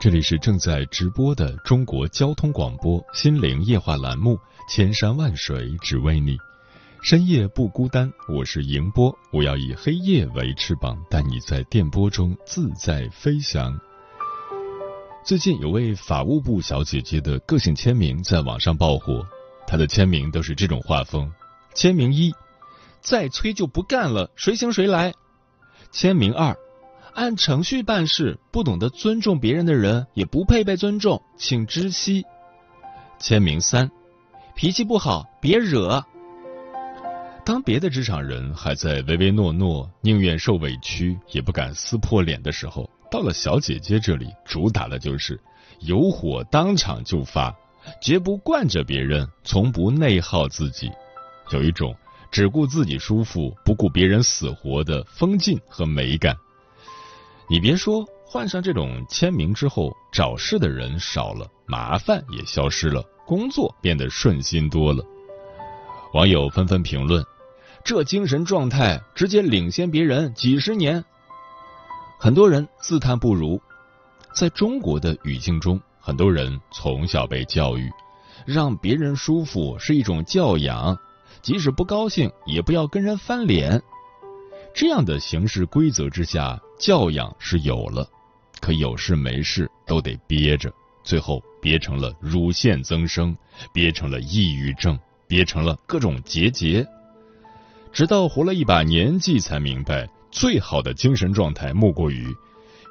[0.00, 4.34] 这里是正在直播的中国交通广播心灵夜话栏目
[4.66, 6.38] 《千山万水只为你》，
[7.02, 13.78] 深夜不孤单，我是迎波，我要以黑夜为翅膀，带你在电波中自在飞翔。
[15.22, 19.22] 最近有位法务部小姐姐的个性签名在网上爆火，
[19.66, 21.30] 她的签名都是这种画风：
[21.74, 22.32] 签名一，
[23.02, 25.12] 再催就不干了，谁行谁来；
[25.92, 26.56] 签名二。
[27.20, 32.24] 按程序办事，不懂得尊重别人的人也不配被尊重，请知悉。
[33.18, 33.90] 签名三，
[34.54, 36.02] 脾气不好，别惹。
[37.44, 45.38] 当别的职场人还在唯唯诺诺，宁愿受委屈也不敢撕破脸的时候，到了小姐姐这里，主打的就是
[45.80, 47.54] 有火当场就发，
[48.00, 50.90] 绝不惯着别人，从不内耗自己，
[51.52, 51.94] 有一种
[52.30, 56.34] 只顾自己舒服，不顾别人死活的风劲和美感。
[57.50, 65.04] 你别说，换上这种签名之后，找事的人少了，麻烦也消失了，工作变得顺心多了。
[66.14, 67.24] 网友纷纷评论
[67.82, 71.04] ：“这精神状态直接领先别人几十年。”
[72.20, 73.60] 很多人自叹不如。
[74.32, 77.90] 在中国的语境中，很多人从小被教育，
[78.46, 80.96] 让别人舒服是一种教养，
[81.42, 83.82] 即使不高兴，也不要跟人翻脸。
[84.72, 88.08] 这样的形式规则之下，教养是有了，
[88.60, 90.72] 可有事没事都得憋着，
[91.02, 93.36] 最后憋成了乳腺增生，
[93.72, 96.86] 憋成了抑郁症，憋成了各种结节。
[97.92, 102.32] 直到活了一把年纪，才明白，最好的精神状态莫过于：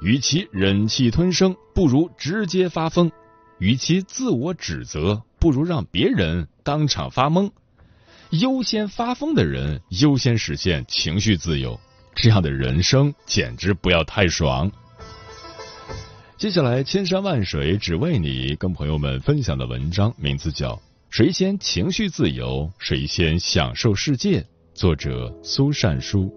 [0.02, 3.10] 与其忍气吞声，不如直接发疯；
[3.58, 7.50] 与其自我指责，不如让别人当场发懵。
[8.30, 11.78] 优先发疯的人优先实现情绪自由，
[12.14, 14.70] 这样的人生简直不要太爽。
[16.36, 20.74] 接下来，千山万水只为你，跟朋友们分享的文章名字叫
[21.10, 24.40] 《谁先情绪自由，谁先享受世界》，
[24.74, 26.32] 作者苏善书。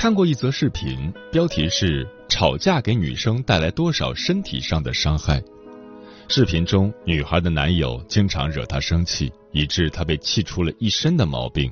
[0.00, 5.42] 看过一则视频，标题是“吵架给女生带来多少身体上的伤害”。
[6.26, 11.70] 视频中，女孩的男友经常惹她生气，以致她被气出了一身的毛病。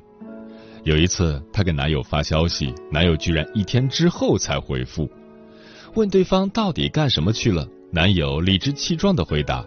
[0.83, 5.09] 有一次，她给男友发消息，男友居然一天之后才回复。
[5.95, 9.65] 问对方到底干什么去了，男友理直气壮的回答：“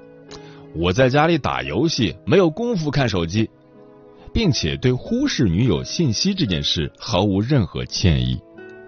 [0.72, 3.50] 我在家里打游戏，没有功夫看手机，
[4.32, 8.40] 并且对忽视女友信息这件事毫无任何歉意。”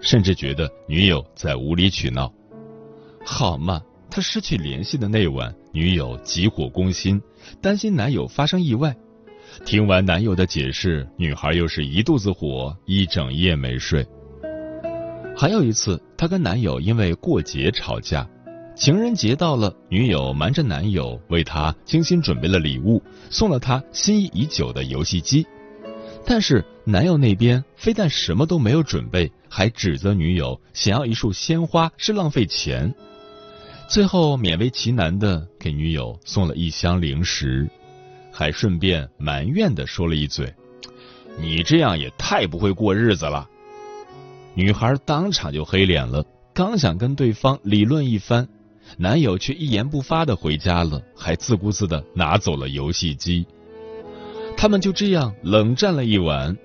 [0.05, 2.31] 甚至觉得女友在无理取闹，
[3.25, 3.81] 好嘛？
[4.09, 7.19] 他失去联系的那晚，女友急火攻心，
[7.59, 8.95] 担心男友发生意外。
[9.65, 14.05] 听完男友的解释，女孩又是一肚子火，一整夜没睡。
[15.35, 18.29] 还有一次，她跟男友因为过节吵架，
[18.75, 23.01] 情人节到了，女友瞒着男友为她精心准备了礼物，
[23.31, 25.45] 送了她心仪已久的游戏机。
[26.25, 32.93] 但是男友那边非但什么都没有准备，还指责女友想要一束鲜花是浪费钱，
[33.87, 37.69] 最后勉为其难的给女友送了一箱零食，
[38.31, 40.51] 还顺便埋怨的说了一嘴
[41.39, 43.47] ：“你这样也太不会过日子了。”
[44.55, 48.47] 女孩当场就黑脸了，刚想跟对方理论一番，
[48.97, 53.45] 男友却一言不发的回家了，还自顾自的拿走了游戏机。
[54.57, 56.57] 他们就这样冷战了一晚。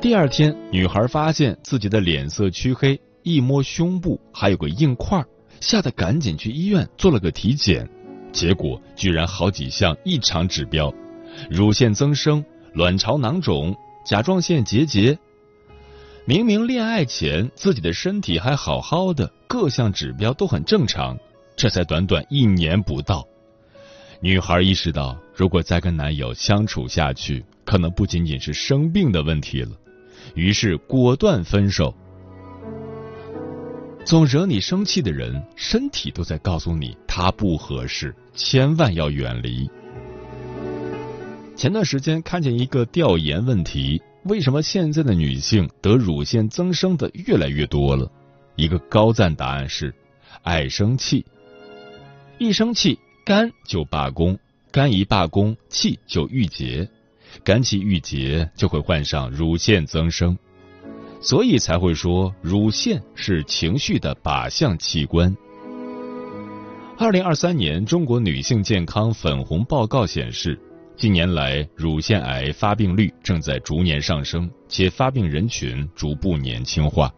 [0.00, 5.24] 第二天，女孩发现自己的脸色黢黑，一摸胸部还有个硬块，
[5.60, 7.88] 吓得赶紧去医院做了个体检，
[8.32, 10.92] 结果居然好几项异常指标：
[11.48, 12.44] 乳腺增生、
[12.74, 15.18] 卵巢囊肿、甲状腺结节。
[16.24, 21.16] 明明恋爱前自己的身体还好好的，各项指标都很正常，
[21.56, 23.26] 这才短短一年不到，
[24.24, 29.70] 女孩意识到，如果再跟男友相处下去，可能不仅仅是生病的问题了，
[30.36, 31.92] 于是果断分手。
[34.04, 39.68] 总惹你生气的人，身体都在告诉你他不合适，千万要远离。
[41.56, 44.00] 前段时间看见一个调研问题。
[44.26, 48.08] 为什么现在的女性得乳腺增生的越来越多了？
[48.54, 49.92] 一个高赞答案是：
[50.42, 51.26] 爱生气，
[52.38, 54.36] 一生气肝就罢工，
[54.70, 56.88] 肝一罢工气就郁结，
[57.44, 60.36] 肝气郁结就会患上乳腺增生，
[61.20, 65.36] 所以才会说乳腺是情绪的靶向器官。
[66.98, 70.58] 二零二三年中国女性健康粉红报告显示。
[70.94, 77.12] 近年来，乳腺癌发病率正在逐年上升，且发病人群逐步年轻化。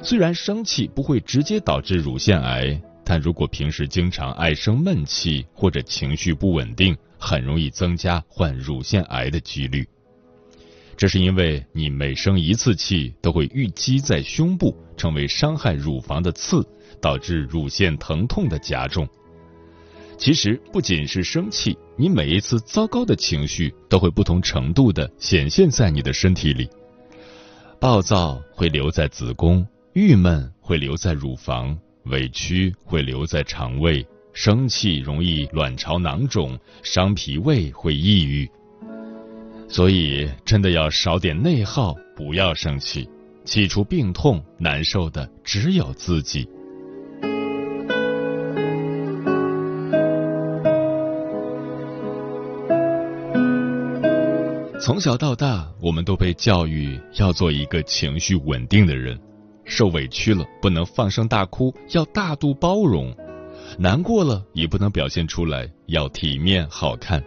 [0.00, 9.88] 虽然生气不会直接导致乳腺癌，但如果平时经常爱生闷气或者情绪不稳定，很容易增加患乳腺癌的几率。
[10.94, 16.62] 这是因为你每生一次气都会淤积在胸部，成为伤害乳房的刺，
[17.00, 19.08] 导致乳腺疼痛的加重。
[20.18, 26.68] 其实不仅是生气，你每一次糟糕的情绪都会不同程度的显现在你的身体里。
[27.80, 38.48] 暴躁会留在子宫，郁闷会留在乳房，委屈会留在肠胃，生气容易卵巢囊肿，伤脾胃会抑郁。
[39.68, 43.08] 所以真的要少点内耗，不要生气，
[43.44, 46.48] 气出病痛，难受的只有自己。
[54.80, 59.20] 从小到大，我们都被教育要做一个情绪稳定的人，
[59.68, 63.14] 受委屈了不能放声大哭，要大度包容；
[63.78, 67.22] 难过了也不能表现出来，要体面好看。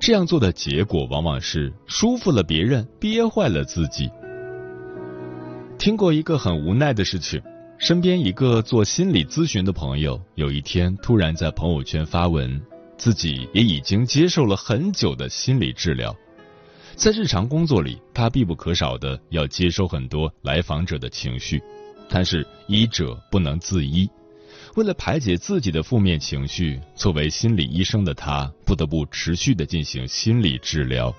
[0.00, 4.10] 这样做的结果往往是舒服了别人，憋坏了自己。
[5.78, 7.40] 听过一个很无奈的事情，
[7.78, 12.60] 身边一个做心理咨询的朋友，有一天突然在朋友圈发文，
[12.96, 16.16] 自己也已经接受了很久的心理治疗。
[16.94, 21.60] 在日常工作里，他必不可少的要接收很多来访者的情绪，
[22.08, 24.08] 但是医者不能自医，
[24.76, 31.12] 为了排解自己的负面情绪，作为心理医生的他不得不持续的进行心理治疗。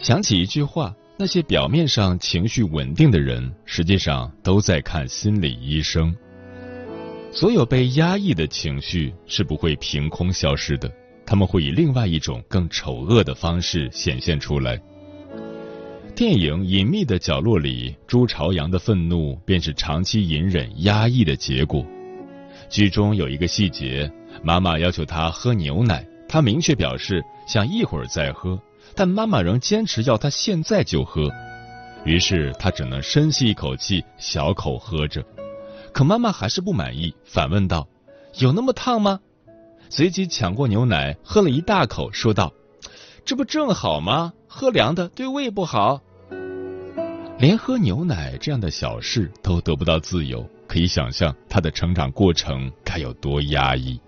[0.00, 6.14] 想起一句话：那些表面上情绪稳定的人，实际上都在看心理医生。
[7.32, 10.90] 所有被压抑的情绪是不会凭空消失的。
[11.26, 14.80] 他们会以另外一种更丑恶的方式显现出来。
[16.14, 21.84] 电影《隐秘的角落》里，朱朝阳的愤怒便是长期隐忍压抑的结果。
[22.70, 24.10] 剧中有一个细节，
[24.42, 28.58] 妈妈要求他喝牛奶，他明确表示想一会儿再喝，
[28.94, 31.30] 但妈妈仍坚持要他现在就喝，
[32.04, 35.22] 于是他只能深吸一口气，小口喝着。
[35.92, 37.86] 可妈妈还是不满意，反问道
[38.40, 39.20] ：“有那么烫吗？”
[39.88, 42.52] 随即抢过牛奶，喝了一大口，说道
[43.24, 44.32] ：“这不正好吗？
[44.46, 46.00] 喝凉的对胃不好。”
[47.38, 54.00] 连喝牛奶这样的小事都得不到自由，可以想象他的成长过程该有多压抑。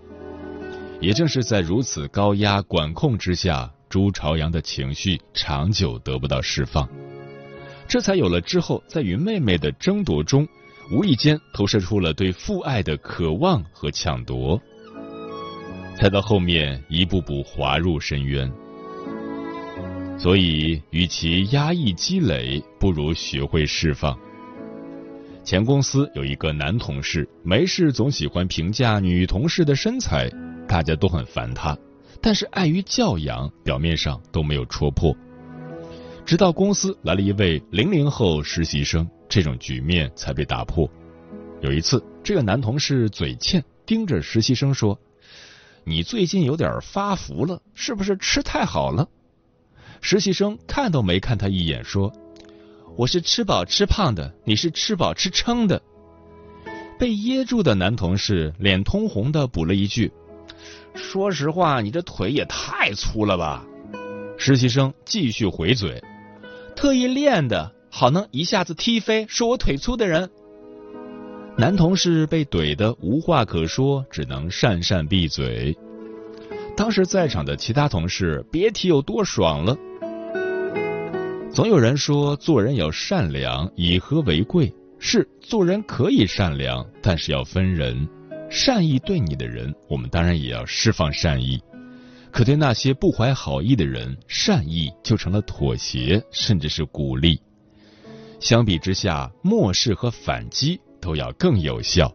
[1.00, 6.88] 也正是在如此高压管控之下，朱朝阳的情绪长久得不到释放，
[7.86, 10.48] 这才有了之后在与妹妹的争夺中，
[10.90, 14.60] 无意间投射出了对父爱的渴望和抢夺。
[15.98, 18.48] 才到后面一步步滑入深渊，
[20.16, 24.16] 所以与其压抑积累，不如学会释放。
[25.42, 30.30] 前公司有一个男同事，没事总喜欢评价女同事的身材，
[30.68, 31.76] 大家都很烦他，
[32.22, 35.12] 但是碍于教养，表面上都没有戳破。
[36.24, 40.88] 直到公司来了一位零零后实习生，这种局面才被打破。
[41.60, 44.96] 有一次，这个男同事嘴欠，盯着实习生说。
[45.88, 49.08] 你最近有点发福了，是不是吃太好了？
[50.02, 52.12] 实习生看都没看他一眼，说
[52.94, 55.80] ：“我是吃饱吃胖的，你是吃饱吃撑的。”
[57.00, 60.12] 被噎住的男同事脸通红的补了一句
[60.94, 63.64] ：“说实话，你这腿也太粗了吧？”
[64.36, 66.04] 实习生继续回嘴
[66.76, 70.30] ：“特意练的，好能一下子踢飞说我腿粗的人。”
[71.60, 75.76] 男同事被怼得无话可说，只能讪讪闭嘴。
[76.76, 79.76] 当时在场的其他同事别提有多爽了。
[81.52, 84.72] 总有人说做人要善良，以和为贵。
[85.00, 88.08] 是做人可以善良，但是要分人。
[88.48, 91.58] 善意对你的人，我们当然也要释放善意；
[92.30, 97.40] 可对那些不怀好意的人，善意就成了妥协，甚至是鼓励。
[98.38, 102.12] 相比之下，漠视和反击都要更有效。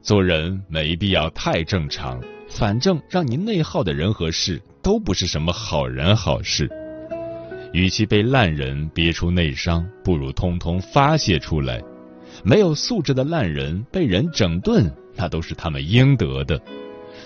[0.00, 6.68] 做人没必要太正常，反正让你内耗的人和事，都不是什么好人好事。
[7.72, 11.82] 与其被烂人憋出内伤，不如通通发泄出来。
[12.42, 16.60] 没有素质的烂人被人整顿，那都是他们应得的。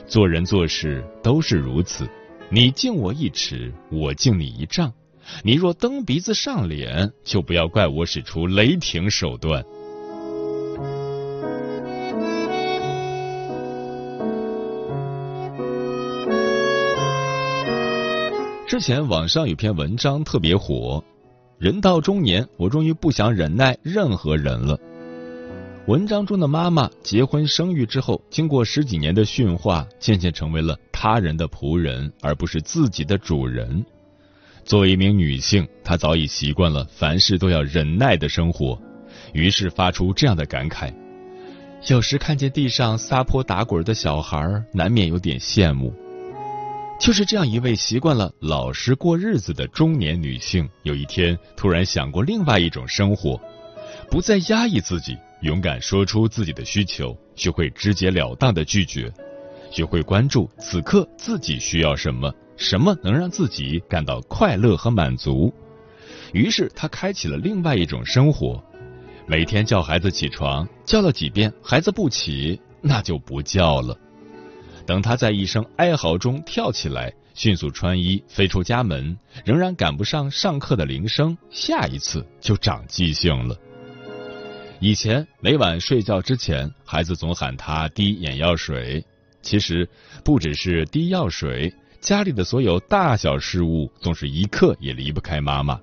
[0.07, 2.07] 做人做事都是如此，
[2.51, 4.93] 你敬我一尺，我敬你一丈。
[5.43, 9.65] 你若蹬鼻子上脸，就不要怪我使出雷霆手段。
[18.67, 21.03] 之前网上有篇文章特别火，
[21.57, 24.77] 人到中年，我终于不想忍耐任何人了。
[25.87, 33.87] 文章中的妈妈结婚生育之后，经过十几年的驯化，渐渐成为了他人的仆人，而不是自己的主人。
[34.65, 38.77] 作为一名女性，她早已习惯了凡事都要忍耐的生活，
[39.33, 40.93] 于是发出这样的感慨：
[41.89, 45.95] 有时看见地上撒泼打滚的小孩，难免有点羡慕。
[46.99, 53.41] 就是这样一位习惯了老实过日子的中年女性，有一天突然想过另外一种生活，
[54.11, 59.13] 不再压抑自己，勇敢说出自己的需求，学会直截了当的拒绝，
[59.71, 65.53] 学会关注此刻自己需要什么，什么能让自己感到快乐和满足。
[66.33, 68.61] 于是她开启了另外一种生活，
[69.27, 73.97] 每天叫孩子起床，叫了几遍孩子不起，那就不叫了。
[74.87, 83.57] 等他在一声哀嚎中跳起来，迅速穿衣飞出家门，仍然赶不上上课的铃声，下一次就长记性了。
[84.79, 89.05] 以前每晚睡觉之前，孩子总喊他滴眼药水。
[89.43, 89.89] 其实
[90.25, 95.81] 不只是滴药水，家里的所有大小事务总是一刻也离不开妈妈。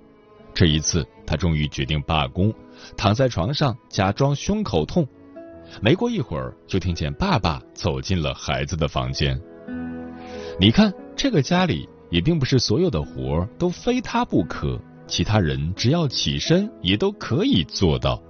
[0.53, 2.53] 这一次，他终于决定罢工，
[2.95, 5.07] 躺在床上假装胸口痛。
[5.82, 9.39] 没过一会儿，就听见爸爸走进了孩子的房间。
[10.60, 18.22] 你看，这个家里也并不是所有的活都非他不可，其他人只要起身也都可以做到。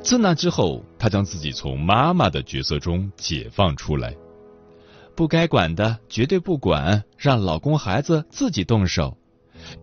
[0.00, 4.14] 自那之后，他将自己从妈妈的角色中解放出来，
[5.14, 9.16] 不该管的绝对不管，让老公孩子自己动手，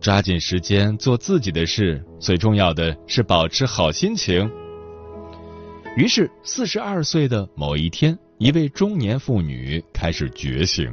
[0.00, 4.50] 抓紧时间做自己的事，最重要的是保持好心情。
[5.94, 10.90] 于是，四十二岁的某一天，一位中年妇女开始觉醒。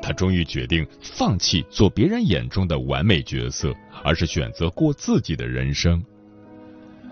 [0.00, 6.00] 她终于决定放弃做别人眼中的完美角色，而是选择过自己的人生。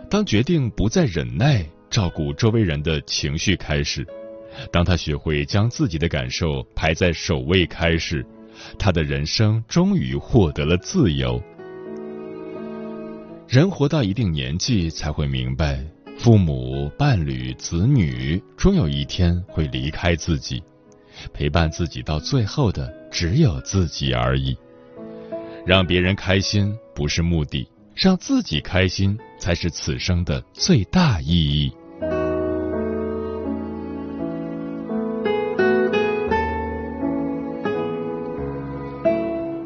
[0.09, 4.07] 当决定不再忍耐照顾周围人的情绪开始，
[4.71, 8.25] 当她学会将自己的感受排在首位开始，
[8.79, 11.43] 她的人生终于获得了自由。
[13.49, 15.85] 人活到一定年纪，才会明白。
[16.19, 20.61] 父母、伴侣、子女，终有一天会离开自己，
[21.33, 24.57] 陪伴自己到最后的只有自己而已。
[25.65, 31.73] 让别人开心不是目的，让自己开心才是此生的最大意义。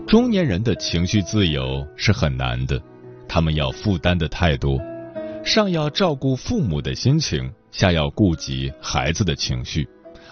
[0.07, 2.81] 中年人的情绪自由是很难的，
[3.27, 4.79] 他们要负担的太多。
[5.45, 9.87] 上要照顾父母的心情，下要顾及孩子的情绪，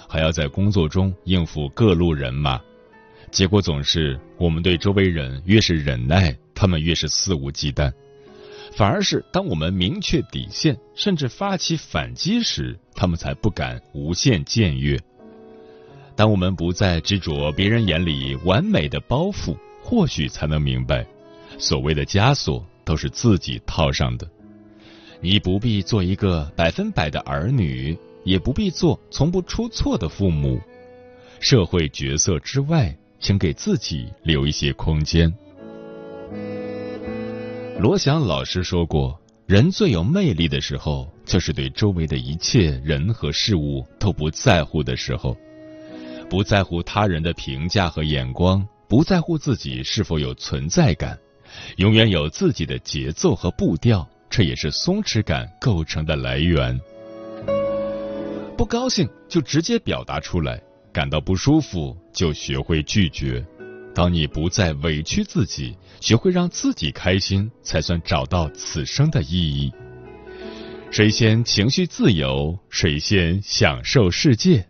[0.08, 2.60] 还要在工作中应付各路人马，
[3.30, 7.92] 结果总是我们对周围人越是忍耐，他们越是肆无忌惮；
[8.72, 14.96] 反而是当我们明确底线，甚至发起反击时，他们才不敢无限僭越。
[16.14, 21.04] 当我们不再执着别人眼里完美的包袱，或许才能明白，
[21.58, 24.26] 所谓的枷锁都是自己套上的。
[25.22, 30.58] 你不必做一个百分百的儿女，也不必做从不出错的父母。
[31.40, 35.32] 社会角色之外，请给自己留一些空间。
[37.78, 45.36] 罗翔老师说过，人最有魅力的时候，就是对周围的一切人和事物都不在乎的时候，
[46.28, 51.18] 不在乎他人的评价和眼光，不在乎自己是否有存在感，
[51.76, 54.08] 永远有自己的节奏和步调。
[54.30, 56.80] 这也是松弛感构成的来源。
[58.56, 63.44] 不高兴就直接表达出来，感到不舒服就学会拒绝，
[63.92, 69.72] 当你不再委屈自己，学会让自己开心，才算找到此生的意义。
[70.92, 74.69] 谁先情绪自由，谁先享受世界。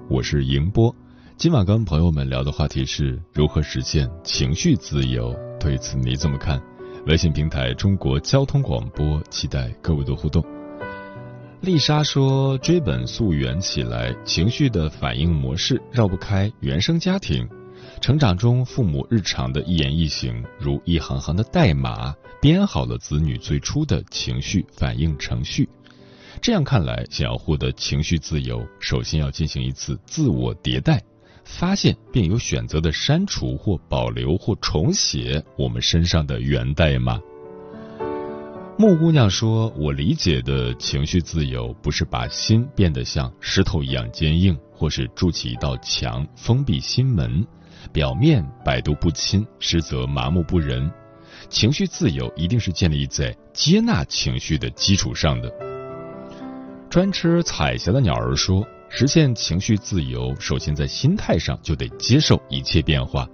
[0.11, 0.93] 我是迎波。
[1.37, 6.61] 今晚跟朋友们聊的话题是如何实现情绪自由，对此你怎么看？
[7.07, 10.43] 微信平台中国交通广播，期待各位的互动。
[11.61, 17.47] 丽莎说：“追本溯源起来，情绪的反应模式绕不开原生家庭，
[18.01, 25.69] 成长中父母日常的一言一行，如一行行的代码，编好了子女最初的情绪反应程序。”
[26.41, 30.99] 这样看来，想要获得情绪自由，首先要进行一次自我迭代，
[31.45, 37.21] 发现并有选择的删除或保留或重写我们身上的源代码。
[38.75, 47.45] 木姑娘说：“我理解的情绪自由，不是把心变得像石头一样坚硬，或是筑起一道墙封闭心门，
[47.93, 50.91] 表面百毒不侵，实则麻木不仁。
[51.49, 55.53] 情绪自由一定是建立在接纳情绪的基础上的。”
[56.91, 63.25] 专吃彩霞的鸟儿说：“实现情绪自由，首先在心态上就得接受一切变化，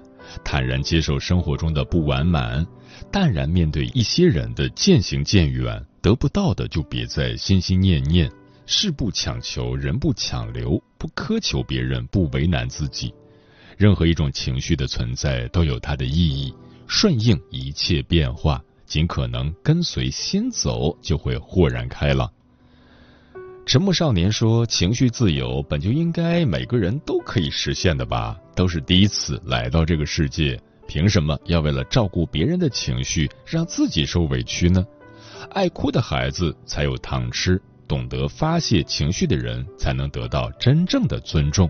[0.45, 2.63] 坦然接受生活中的不完满，
[3.11, 5.83] 淡然面对一些人的渐行渐远。
[6.03, 8.31] 得不到的就别再心心念念。
[8.67, 13.11] 事不强求，人不强留，不苛求别人，不为难自己。
[13.75, 16.53] 任何一种情绪的存在都有它的意义，
[16.85, 22.31] 顺应一切变化，尽可能跟随心走，就会豁然开朗。”
[23.67, 28.39] 沉默少年说：“情绪自由本就应该每个人都可以实现的吧？
[28.55, 34.85] 都是第一次来到这个世界，凭什么要为了照顾别人的情绪，让自己受委屈呢？
[35.49, 41.69] 爱哭的孩子才有糖吃，懂得发泄情绪的人才能得到真正的尊重。”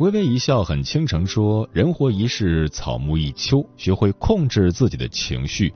[0.00, 5.70] 微微一笑很倾城说：“人活一世，草木一秋，学会控制自己的情绪，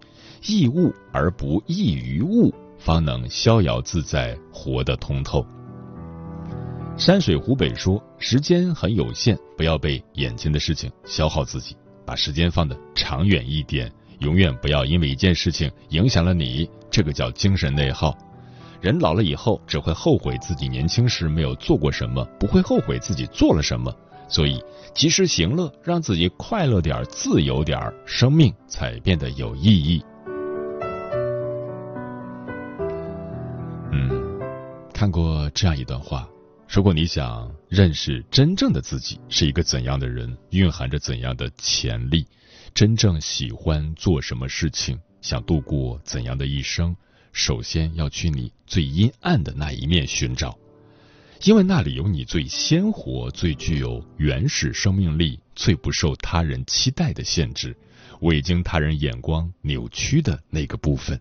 [0.46, 5.44] 易物而不易于物，方能逍遥自在，活得通透。”
[6.96, 18.16] 山水湖北说：“时间很有限，不要被眼前的事情消耗自己，把时间放得长远一点，永远不要因为一件事情影响了你，这个叫精神内耗。
[18.80, 23.94] 人老了以后，只会后悔自己年轻时没有做过什么，不会后悔自己做了什么。
[24.28, 24.60] 所以，
[24.92, 30.04] 及时行乐，让自己快乐点、自由点，生命才变得有意义。”
[34.98, 36.28] 看过这样一段话。
[36.68, 42.26] 如果你想认识真正的自己是一个怎样的人，蕴含着怎样的潜力，
[42.74, 46.96] 真正喜欢做什么事情，想度过怎样的一生，
[47.32, 50.58] 首先要去你最阴暗的那一面寻找，
[51.44, 57.76] 因为那里有你最鲜活、最具有原始生命力、最不受他人期待的限制、
[58.20, 61.20] 未经他人眼光扭曲的那个部分。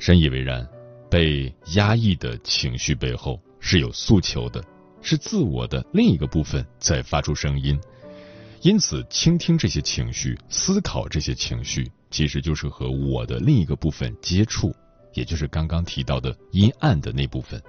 [0.00, 0.68] 深以为然，
[1.10, 3.38] 被压抑的情绪背后。
[3.62, 4.64] 是有诉求的，
[5.02, 7.78] 是自我的另一个部分在发出声音，
[8.62, 14.74] 因此倾听这些情绪，思考这些情绪，其实就是和我的另一个部分接触，
[15.12, 17.62] 也就是刚刚提到的阴暗的那部分。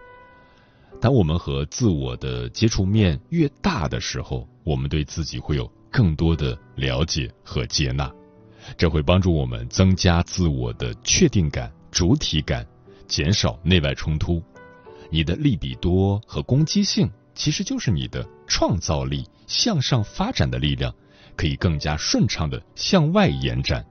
[1.02, 8.10] 当我们和自我的接触面越大的时候，我们对自己会有更多的了解和接纳，
[8.78, 12.66] 这会帮助我们增加自我的确定感、主体感，
[13.12, 14.42] 减少内外冲突。
[15.10, 20.96] 你的利比多和攻击性，其实就是你的创造力、向上发展的力量，
[21.36, 23.86] 可以更加顺畅的向外延展。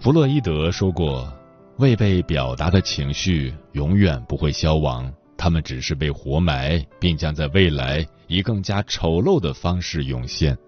[0.00, 1.32] 弗洛伊德说过，
[1.78, 10.58] 未被表达的情绪永远不会消亡，他们只是被活埋，并将在未来以更加丑陋的方式涌现。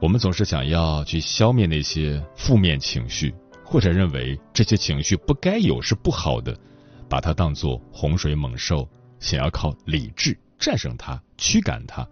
[0.00, 3.32] 我们总是想要去消灭那些负面情绪，
[3.70, 6.58] 或者认为这些情绪不该有是不好的。
[7.06, 8.88] 把它当作洪水猛兽，
[9.20, 12.06] 想要靠理智战胜它、驱赶它，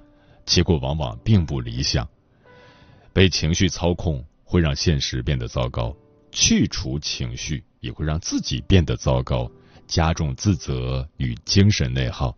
[0.45, 2.07] 结果往往并不理想。
[3.12, 5.95] 被情绪操控会让现实变得糟糕，
[6.31, 9.51] 去除情绪也会让自己变得糟糕，
[9.87, 12.37] 加重自责与精神内耗。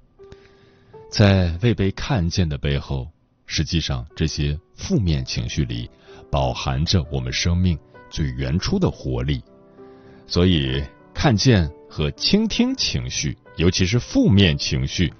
[1.11, 3.09] 在未被看见的背后，
[3.47, 5.89] 实际上这些负面情绪里
[6.31, 7.79] 饱含着我们生命
[8.11, 9.43] 最原初的活力，
[10.27, 10.83] 所以
[11.15, 11.71] 看见。
[11.91, 15.11] 和倾听情绪，尤其是负面情绪，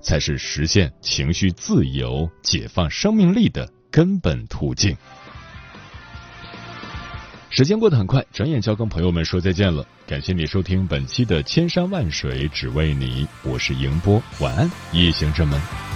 [0.00, 4.96] 才是实现情绪自由、解放生命力的根本途径。
[7.50, 9.84] 时间过得很快，转眼就要跟朋友们说再见了。
[10.06, 15.91] 感谢你收听本期的《千山万水只为你》，我是迎波，晚安，夜行者们。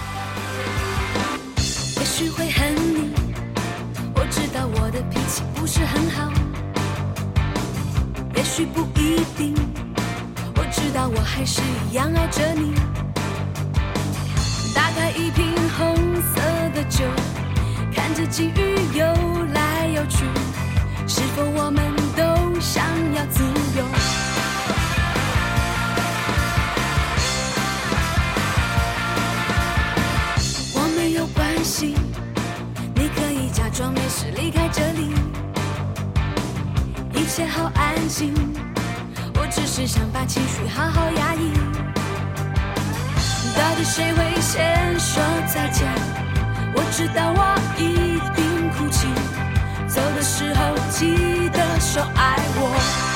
[37.27, 38.33] 切好安静。
[39.35, 41.51] 我只是想把情绪好好压抑，
[43.55, 45.87] 到底谁会先说再见？
[46.73, 49.07] 我知道我一定哭泣，
[49.87, 53.06] 走的时候记得说爱我，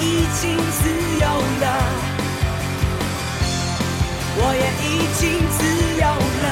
[0.00, 0.88] 已经自
[1.20, 1.26] 由
[1.60, 1.66] 了。
[4.42, 5.58] 我也已经自
[6.00, 6.06] 由
[6.42, 6.46] 了。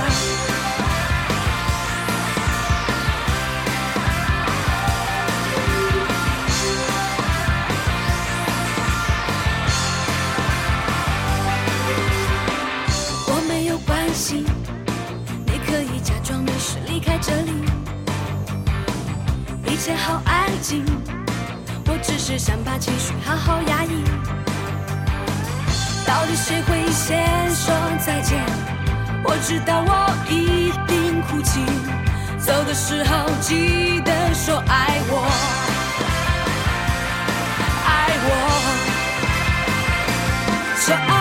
[13.31, 14.45] 我没有关系
[15.47, 17.53] 你可以假装没事离开这里。
[19.67, 21.08] 一切好安静。
[22.03, 24.05] 只是想把情绪好好压抑。
[26.07, 28.39] 到底谁会先说再见？
[29.25, 29.93] 我知道我
[30.31, 31.61] 一定哭泣，
[32.39, 35.13] 走的时候记得说爱我，
[37.85, 37.89] 爱
[38.25, 38.31] 我，
[40.77, 41.18] 说爱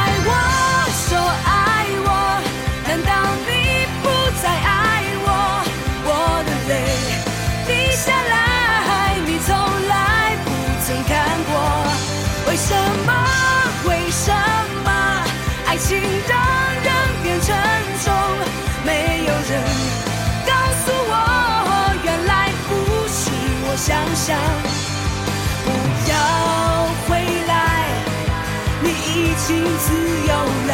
[29.80, 29.94] 自
[30.28, 30.34] 由
[30.68, 30.72] 了。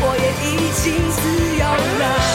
[0.00, 1.20] 我也已经自
[1.56, 1.64] 由
[2.00, 2.27] 了。